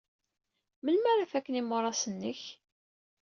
Melmi 0.83 1.07
ara 1.13 1.31
faken 1.31 1.57
yimuras-nnek? 1.57 2.41